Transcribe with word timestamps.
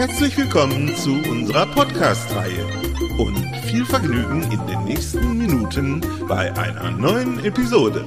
Herzlich 0.00 0.34
willkommen 0.38 0.96
zu 0.96 1.12
unserer 1.30 1.66
Podcast-Reihe 1.66 2.64
und 3.18 3.36
viel 3.66 3.84
Vergnügen 3.84 4.50
in 4.50 4.66
den 4.66 4.84
nächsten 4.86 5.36
Minuten 5.36 6.00
bei 6.26 6.50
einer 6.56 6.90
neuen 6.90 7.44
Episode. 7.44 8.02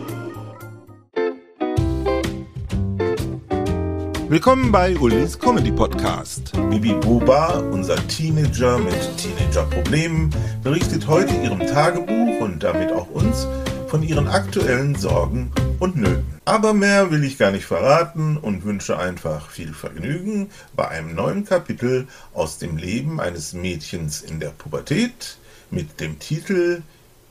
Willkommen 4.27 4.71
bei 4.71 4.97
Ulis 4.97 5.38
Comedy 5.38 5.71
Podcast. 5.71 6.53
Bibi 6.71 6.93
Buba, 6.93 7.59
unser 7.59 7.97
Teenager 8.07 8.80
mit 8.80 8.97
Teenager-Problemen, 9.17 10.31
berichtet 10.63 11.07
heute 11.07 11.35
ihrem 11.44 11.59
Tagebuch 11.59 12.39
und 12.39 12.63
damit 12.63 12.91
auch 12.91 13.07
uns 13.11 13.47
von 13.93 14.02
ihren 14.02 14.27
aktuellen 14.27 14.95
Sorgen 14.95 15.52
und 15.77 15.95
Nöten. 15.95 16.41
Aber 16.45 16.73
mehr 16.73 17.11
will 17.11 17.23
ich 17.23 17.38
gar 17.38 17.52
nicht 17.52 17.66
verraten 17.66 18.38
und 18.38 18.66
wünsche 18.66 18.97
einfach 18.97 19.52
viel 19.52 19.72
Vergnügen 19.72 20.49
bei 20.75 20.88
einem 20.88 21.13
neuen 21.13 21.45
Kapitel 21.45 22.08
aus 22.33 22.58
dem 22.58 22.77
Leben 22.77 23.21
eines 23.21 23.53
Mädchens 23.53 24.21
in 24.21 24.39
der 24.39 24.49
Pubertät 24.49 25.38
mit 25.69 25.99
dem 25.99 26.17
Titel 26.17 26.81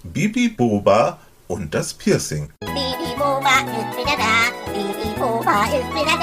Bibi 0.04 0.50
Boba 0.50 1.18
und 1.48 1.74
das 1.74 1.94
Piercing. 1.94 2.50
Bibi 2.60 3.12
Boba 3.18 3.58
ist 3.66 3.98
wieder 3.98 4.16
da, 4.16 4.72
Bibi 4.72 5.18
Boba 5.18 5.64
ist 5.64 5.92
wieder 5.92 6.16
da. 6.16 6.21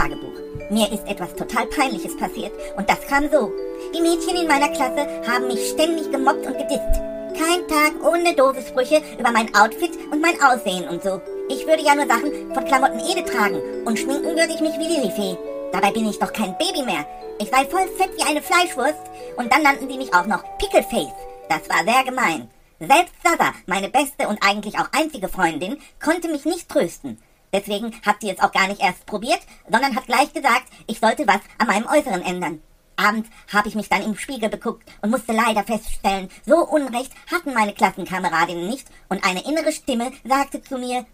Tagebuch. 0.00 0.32
Mir 0.70 0.90
ist 0.90 1.06
etwas 1.06 1.34
total 1.34 1.66
Peinliches 1.66 2.16
passiert 2.16 2.52
und 2.76 2.88
das 2.88 3.06
kam 3.06 3.30
so. 3.30 3.52
Die 3.94 4.00
Mädchen 4.00 4.36
in 4.36 4.48
meiner 4.48 4.68
Klasse 4.68 5.06
haben 5.28 5.46
mich 5.48 5.70
ständig 5.70 6.10
gemobbt 6.10 6.46
und 6.46 6.56
gedisst. 6.56 7.00
Kein 7.36 7.66
Tag 7.68 7.92
ohne 8.02 8.34
doofe 8.34 8.62
Sprüche 8.62 9.02
über 9.18 9.30
mein 9.30 9.54
Outfit 9.54 9.92
und 10.10 10.20
mein 10.20 10.40
Aussehen 10.42 10.88
und 10.88 11.02
so. 11.02 11.20
Ich 11.48 11.66
würde 11.66 11.82
ja 11.82 11.94
nur 11.94 12.06
Sachen 12.06 12.54
von 12.54 12.64
Klamotten 12.64 13.00
Ede 13.00 13.24
tragen 13.24 13.60
und 13.84 13.98
schminken 13.98 14.36
würde 14.36 14.52
ich 14.54 14.60
mich 14.60 14.78
wie 14.78 14.88
Lilifee. 14.88 15.36
Dabei 15.72 15.90
bin 15.90 16.08
ich 16.08 16.18
doch 16.18 16.32
kein 16.32 16.56
Baby 16.58 16.82
mehr. 16.84 17.06
Ich 17.38 17.50
sei 17.50 17.64
voll 17.66 17.86
fett 17.96 18.10
wie 18.16 18.28
eine 18.28 18.42
Fleischwurst 18.42 19.02
und 19.36 19.52
dann 19.52 19.62
nannten 19.62 19.88
sie 19.88 19.98
mich 19.98 20.14
auch 20.14 20.26
noch 20.26 20.44
Pickleface. 20.58 21.12
Das 21.48 21.68
war 21.68 21.84
sehr 21.84 22.04
gemein. 22.04 22.48
Selbst 22.78 23.14
Sasa, 23.22 23.52
meine 23.66 23.90
beste 23.90 24.28
und 24.28 24.38
eigentlich 24.42 24.78
auch 24.78 24.88
einzige 24.92 25.28
Freundin, 25.28 25.78
konnte 26.02 26.28
mich 26.28 26.46
nicht 26.46 26.68
trösten. 26.68 27.18
Deswegen 27.52 27.92
hat 28.04 28.20
sie 28.20 28.30
es 28.30 28.40
auch 28.40 28.52
gar 28.52 28.68
nicht 28.68 28.80
erst 28.80 29.06
probiert, 29.06 29.40
sondern 29.70 29.96
hat 29.96 30.06
gleich 30.06 30.32
gesagt, 30.32 30.64
ich 30.86 31.00
sollte 31.00 31.26
was 31.26 31.40
an 31.58 31.66
meinem 31.66 31.86
Äußeren 31.86 32.22
ändern. 32.22 32.62
Abends 32.96 33.30
habe 33.52 33.68
ich 33.68 33.74
mich 33.74 33.88
dann 33.88 34.02
im 34.02 34.16
Spiegel 34.16 34.50
beguckt 34.50 34.86
und 35.00 35.10
musste 35.10 35.32
leider 35.32 35.64
feststellen, 35.64 36.28
so 36.44 36.56
Unrecht 36.56 37.12
hatten 37.32 37.54
meine 37.54 37.72
Klassenkameradinnen 37.72 38.68
nicht 38.68 38.86
und 39.08 39.24
eine 39.24 39.44
innere 39.44 39.72
Stimme 39.72 40.12
sagte 40.24 40.62
zu 40.62 40.76
mir, 40.76 41.06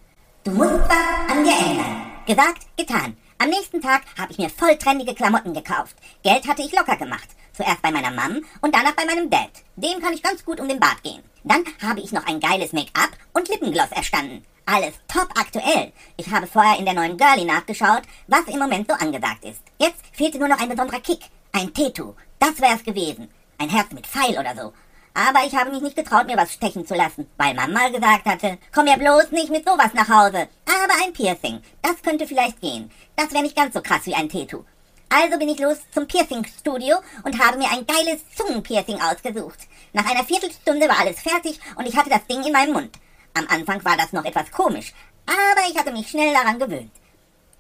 du 0.45 0.51
musst 0.51 0.73
was 0.73 1.31
an 1.31 1.45
dir 1.45 1.57
ändern. 1.57 2.13
Gesagt, 2.27 2.67
getan. 2.77 3.17
Am 3.39 3.51
nächsten 3.51 3.81
Tag 3.81 4.03
habe 4.19 4.33
ich 4.33 4.39
mir 4.39 4.51
voll 4.51 4.77
trendige 4.79 5.15
Klamotten 5.15 5.55
gekauft. 5.55 5.95
Geld 6.23 6.49
hatte 6.49 6.63
ich 6.63 6.73
locker 6.73 6.97
gemacht. 6.97 7.29
Zuerst 7.53 7.83
bei 7.83 7.93
meiner 7.93 8.11
Mom 8.11 8.43
und 8.63 8.75
danach 8.75 8.95
bei 8.95 9.05
meinem 9.05 9.31
Dad. 9.31 9.51
Dem 9.77 10.01
kann 10.01 10.13
ich 10.13 10.23
ganz 10.23 10.45
gut 10.45 10.59
um 10.59 10.69
den 10.69 10.81
Bart 10.81 11.03
gehen. 11.03 11.23
Dann 11.45 11.65
habe 11.81 12.01
ich 12.01 12.13
noch 12.13 12.27
ein 12.27 12.41
geiles 12.41 12.73
Make-up 12.73 13.11
und 13.33 13.49
Lippengloss 13.49 13.93
erstanden. 13.93 14.43
Alles 14.69 14.95
top 15.07 15.29
aktuell. 15.39 15.93
Ich 16.17 16.29
habe 16.29 16.49
vorher 16.49 16.77
in 16.77 16.85
der 16.85 16.95
neuen 16.95 17.17
Girlie 17.17 17.45
nachgeschaut, 17.45 18.03
was 18.27 18.49
im 18.49 18.59
Moment 18.59 18.89
so 18.89 18.95
angesagt 18.95 19.45
ist. 19.45 19.63
Jetzt 19.79 20.03
fehlte 20.13 20.41
nur 20.41 20.49
noch 20.49 20.59
ein 20.61 20.69
besonderer 20.69 20.99
Kick. 20.99 21.21
Ein 21.53 21.73
Tattoo. 21.73 22.17
Das 22.41 22.61
wär's 22.61 22.83
gewesen. 22.83 23.31
Ein 23.59 23.71
Herz 23.71 23.93
mit 23.93 24.09
Pfeil 24.09 24.37
oder 24.37 24.57
so. 24.57 24.73
Aber 25.15 25.47
ich 25.47 25.55
habe 25.55 25.71
mich 25.71 25.83
nicht 25.83 25.95
getraut, 25.95 26.27
mir 26.27 26.37
was 26.37 26.53
stechen 26.53 26.85
zu 26.85 26.95
lassen, 26.97 27.31
weil 27.37 27.55
man 27.55 27.73
mal 27.73 27.93
gesagt 27.93 28.27
hatte, 28.27 28.59
komm 28.75 28.89
ja 28.89 28.97
bloß 28.97 29.31
nicht 29.31 29.51
mit 29.51 29.65
sowas 29.65 29.95
nach 29.95 30.09
Hause. 30.09 30.49
Aber 30.67 30.95
ein 31.05 31.13
Piercing, 31.13 31.63
das 31.81 32.03
könnte 32.03 32.27
vielleicht 32.27 32.61
gehen. 32.61 32.91
Das 33.15 33.31
wäre 33.31 33.45
nicht 33.45 33.57
ganz 33.57 33.73
so 33.73 33.81
krass 33.81 34.05
wie 34.05 34.17
ein 34.17 34.29
Tattoo. 34.29 34.65
Also 35.09 35.39
bin 35.39 35.49
ich 35.49 35.61
los 35.61 35.79
zum 35.95 36.09
Piercing-Studio 36.09 36.97
und 37.23 37.39
habe 37.39 37.57
mir 37.57 37.71
ein 37.71 37.87
geiles 37.87 38.21
Zungenpiercing 38.35 39.01
ausgesucht. 39.01 39.61
Nach 39.93 40.11
einer 40.11 40.25
Viertelstunde 40.25 40.89
war 40.89 40.99
alles 40.99 41.21
fertig 41.21 41.61
und 41.77 41.87
ich 41.87 41.97
hatte 41.97 42.11
das 42.11 42.27
Ding 42.27 42.43
in 42.43 42.53
meinem 42.53 42.73
Mund. 42.73 42.91
Am 43.37 43.47
Anfang 43.49 43.85
war 43.85 43.99
das 43.99 44.15
noch 44.15 44.25
etwas 44.25 44.51
komisch, 44.51 44.95
aber 45.27 45.69
ich 45.69 45.79
hatte 45.79 45.93
mich 45.93 46.09
schnell 46.09 46.33
daran 46.33 46.59
gewöhnt. 46.59 46.91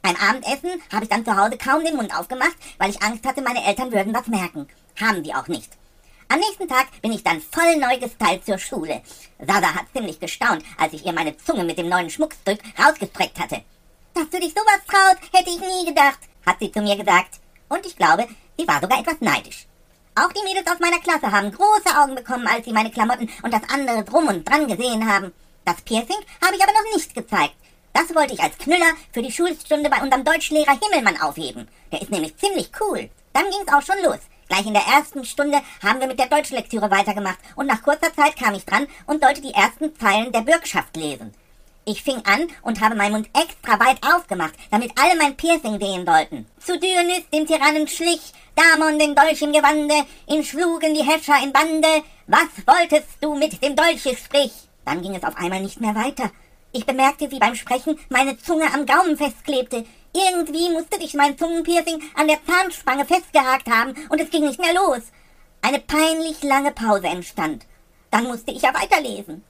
Beim 0.00 0.16
Abendessen 0.16 0.80
habe 0.90 1.04
ich 1.04 1.10
dann 1.10 1.22
zu 1.22 1.36
Hause 1.36 1.58
kaum 1.58 1.84
den 1.84 1.96
Mund 1.96 2.16
aufgemacht, 2.18 2.56
weil 2.78 2.88
ich 2.88 3.02
Angst 3.02 3.26
hatte, 3.26 3.42
meine 3.42 3.62
Eltern 3.62 3.92
würden 3.92 4.14
was 4.14 4.26
merken. 4.26 4.66
Haben 4.98 5.22
die 5.22 5.34
auch 5.34 5.48
nicht. 5.48 5.70
Am 6.28 6.38
nächsten 6.38 6.66
Tag 6.66 6.86
bin 7.02 7.12
ich 7.12 7.22
dann 7.22 7.42
voll 7.42 7.76
neu 7.76 7.98
gestylt 7.98 8.46
zur 8.46 8.56
Schule. 8.56 9.02
Sasa 9.38 9.74
hat 9.74 9.84
ziemlich 9.94 10.18
gestaunt, 10.18 10.64
als 10.78 10.94
ich 10.94 11.04
ihr 11.04 11.12
meine 11.12 11.36
Zunge 11.36 11.64
mit 11.64 11.76
dem 11.76 11.90
neuen 11.90 12.08
Schmuckstück 12.08 12.58
rausgestreckt 12.82 13.38
hatte. 13.38 13.62
Dass 14.14 14.30
du 14.30 14.40
dich 14.40 14.54
sowas 14.54 14.80
traut, 14.88 15.18
hätte 15.34 15.50
ich 15.50 15.60
nie 15.60 15.84
gedacht, 15.86 16.20
hat 16.46 16.56
sie 16.58 16.72
zu 16.72 16.80
mir 16.80 16.96
gesagt. 16.96 17.38
Und 17.68 17.84
ich 17.84 17.96
glaube, 17.96 18.26
sie 18.58 18.66
war 18.66 18.80
sogar 18.80 19.00
etwas 19.00 19.20
neidisch. 19.20 19.66
Auch 20.14 20.32
die 20.32 20.42
Mädels 20.42 20.66
aus 20.68 20.80
meiner 20.80 21.00
Klasse 21.00 21.30
haben 21.30 21.52
große 21.52 21.94
Augen 22.00 22.14
bekommen, 22.14 22.46
als 22.46 22.64
sie 22.64 22.72
meine 22.72 22.90
Klamotten 22.90 23.28
und 23.42 23.52
das 23.52 23.68
andere 23.68 24.02
drum 24.04 24.28
und 24.28 24.48
dran 24.48 24.66
gesehen 24.66 25.06
haben. 25.06 25.32
Das 25.66 25.82
Piercing 25.82 26.16
habe 26.44 26.54
ich 26.54 26.62
aber 26.62 26.72
noch 26.72 26.94
nicht 26.94 27.12
gezeigt. 27.12 27.54
Das 27.92 28.14
wollte 28.14 28.34
ich 28.34 28.40
als 28.40 28.56
Knüller 28.56 28.92
für 29.12 29.20
die 29.20 29.32
Schulstunde 29.32 29.90
bei 29.90 30.00
unserem 30.00 30.22
Deutschlehrer 30.22 30.78
Himmelmann 30.80 31.20
aufheben. 31.20 31.66
Der 31.90 32.00
ist 32.00 32.10
nämlich 32.12 32.36
ziemlich 32.36 32.70
cool. 32.80 33.10
Dann 33.32 33.50
ging 33.50 33.62
es 33.66 33.72
auch 33.74 33.82
schon 33.82 34.00
los. 34.04 34.20
Gleich 34.48 34.64
in 34.64 34.74
der 34.74 34.86
ersten 34.86 35.24
Stunde 35.24 35.60
haben 35.82 35.98
wir 35.98 36.06
mit 36.06 36.20
der 36.20 36.28
Deutschlektüre 36.28 36.88
weitergemacht 36.88 37.38
und 37.56 37.66
nach 37.66 37.82
kurzer 37.82 38.14
Zeit 38.14 38.36
kam 38.36 38.54
ich 38.54 38.64
dran 38.64 38.86
und 39.06 39.24
sollte 39.24 39.40
die 39.40 39.54
ersten 39.54 39.98
Zeilen 39.98 40.30
der 40.30 40.42
Bürgschaft 40.42 40.96
lesen. 40.96 41.34
Ich 41.84 42.04
fing 42.04 42.22
an 42.26 42.46
und 42.62 42.80
habe 42.80 42.94
meinen 42.94 43.12
Mund 43.12 43.28
extra 43.34 43.84
weit 43.84 43.98
aufgemacht, 44.06 44.54
damit 44.70 44.92
alle 44.96 45.16
mein 45.16 45.36
Piercing 45.36 45.80
sehen 45.80 46.06
sollten. 46.06 46.46
Zu 46.64 46.78
Dionys, 46.78 47.28
dem 47.32 47.44
Tyrannen, 47.44 47.88
schlich, 47.88 48.32
Damon 48.54 49.00
den 49.00 49.16
Dolch 49.16 49.42
im 49.42 49.52
Gewande, 49.52 50.06
ihn 50.28 50.44
schlugen 50.44 50.94
die 50.94 51.02
Häscher 51.02 51.42
in 51.42 51.52
Bande. 51.52 52.04
Was 52.28 52.50
wolltest 52.66 53.08
du 53.20 53.34
mit 53.34 53.60
dem 53.64 53.74
Dolche, 53.74 54.16
sprich? 54.16 54.65
Dann 54.86 55.02
ging 55.02 55.14
es 55.14 55.24
auf 55.24 55.36
einmal 55.36 55.60
nicht 55.60 55.80
mehr 55.80 55.94
weiter. 55.94 56.30
Ich 56.72 56.86
bemerkte, 56.86 57.30
wie 57.30 57.38
beim 57.38 57.54
Sprechen 57.54 57.98
meine 58.08 58.38
Zunge 58.38 58.72
am 58.72 58.86
Gaumen 58.86 59.18
festklebte. 59.18 59.84
Irgendwie 60.14 60.70
musste 60.70 60.96
ich 61.00 61.12
mein 61.14 61.36
Zungenpiercing 61.36 62.02
an 62.14 62.28
der 62.28 62.38
Zahnspange 62.46 63.04
festgehakt 63.04 63.68
haben 63.68 63.94
und 64.08 64.20
es 64.20 64.30
ging 64.30 64.44
nicht 64.44 64.60
mehr 64.60 64.72
los. 64.72 65.02
Eine 65.60 65.80
peinlich 65.80 66.42
lange 66.42 66.70
Pause 66.70 67.08
entstand. 67.08 67.66
Dann 68.10 68.24
musste 68.24 68.52
ich 68.52 68.62
ja 68.62 68.72
weiterlesen. 68.72 69.44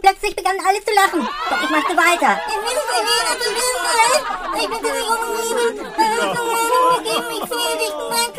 Plötzlich 0.00 0.36
begannen 0.36 0.60
alle 0.66 0.84
zu 0.84 0.94
lachen, 0.94 1.28
doch 1.50 1.62
ich 1.62 1.70
machte 1.70 1.96
weiter. 1.96 2.40
Jetzt 8.06 8.33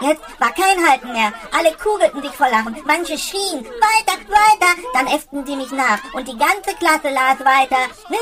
war 0.00 0.52
kein 0.52 0.88
Halten 0.88 1.12
mehr. 1.12 1.32
Alle 1.56 1.76
kugelten 1.76 2.22
sich 2.22 2.32
vor 2.32 2.48
Lachen. 2.48 2.76
Manche 2.84 3.18
schrien, 3.18 3.64
weiter, 3.64 4.18
weiter. 4.28 4.74
Dann 4.94 5.06
äfften 5.06 5.44
sie 5.44 5.56
mich 5.56 5.70
nach. 5.70 5.98
Und 6.14 6.26
die 6.26 6.38
ganze 6.38 6.74
Klasse 6.78 7.10
las 7.10 7.38
weiter. 7.40 7.84
Ich 8.08 8.18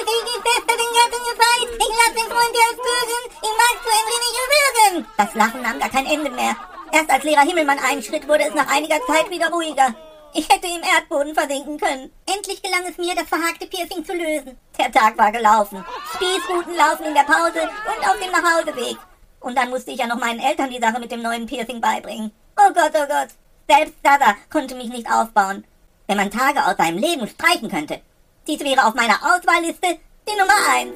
lass 1.98 2.14
den 2.14 2.30
Freund 2.30 2.52
dir 2.54 2.76
bürgen. 2.76 3.22
Ich 3.42 3.54
mag 3.62 3.74
zu 3.82 3.90
ein 3.90 4.08
wenig 4.12 4.34
würgen. 4.54 5.06
Das 5.16 5.34
Lachen 5.34 5.62
nahm 5.62 5.78
gar 5.78 5.90
kein 5.90 6.06
Ende 6.06 6.30
mehr. 6.30 6.56
Erst 6.92 7.10
als 7.10 7.24
Lehrer 7.24 7.42
Himmelmann 7.42 7.78
einschritt, 7.78 8.26
wurde 8.26 8.44
es 8.44 8.54
nach 8.54 8.68
einiger 8.68 9.04
Zeit 9.06 9.30
wieder 9.30 9.50
ruhiger. 9.50 9.94
Ich 10.34 10.48
hätte 10.48 10.66
im 10.66 10.82
Erdboden 10.82 11.34
versinken 11.34 11.78
können. 11.78 12.12
Endlich 12.26 12.62
gelang 12.62 12.84
es 12.86 12.98
mir, 12.98 13.14
das 13.14 13.28
verhakte 13.28 13.66
Piercing 13.66 14.04
zu 14.04 14.12
lösen. 14.12 14.58
Der 14.78 14.92
Tag 14.92 15.16
war 15.16 15.32
gelaufen. 15.32 15.84
Spießruten 16.14 16.74
laufen 16.74 17.06
in 17.06 17.14
der 17.14 17.22
Pause 17.22 17.62
und 17.62 18.08
auf 18.08 18.18
dem 18.20 18.30
Nachhauseweg. 18.30 18.98
Und 19.40 19.56
dann 19.56 19.70
musste 19.70 19.90
ich 19.90 19.98
ja 19.98 20.06
noch 20.06 20.18
meinen 20.18 20.40
Eltern 20.40 20.70
die 20.70 20.80
Sache 20.80 21.00
mit 21.00 21.12
dem 21.12 21.22
neuen 21.22 21.46
Piercing 21.46 21.80
beibringen. 21.80 22.32
Oh 22.56 22.72
Gott, 22.72 22.92
oh 22.94 23.06
Gott. 23.06 23.28
Selbst 23.68 23.94
Dada 24.02 24.34
konnte 24.50 24.74
mich 24.74 24.88
nicht 24.88 25.10
aufbauen. 25.10 25.64
Wenn 26.06 26.16
man 26.16 26.30
Tage 26.30 26.64
aus 26.64 26.76
seinem 26.76 26.98
Leben 26.98 27.28
streichen 27.28 27.70
könnte. 27.70 28.00
Dies 28.46 28.60
wäre 28.60 28.86
auf 28.86 28.94
meiner 28.94 29.18
Auswahlliste 29.22 29.98
die 30.26 30.38
Nummer 30.38 30.54
1. 30.74 30.92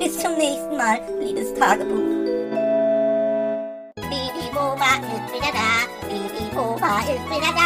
Bis 0.00 0.18
zum 0.18 0.34
nächsten 0.36 0.76
Mal, 0.76 1.00
liebes 1.20 1.54
Tagebuch. 1.54 1.96
Bibi 3.96 4.46
Boba 4.52 4.96
ist 5.00 5.32
wieder 5.32 5.52
da. 5.52 6.08
Bibi 6.08 6.54
Boba 6.54 7.00
ist 7.00 7.30
wieder 7.30 7.52
da. 7.54 7.65